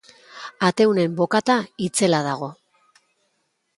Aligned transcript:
Ateunen 0.69 1.13
bokata 1.19 1.59
itzela 1.89 2.23
dago! 2.29 2.49